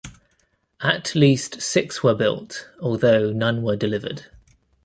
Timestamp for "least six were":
1.13-2.15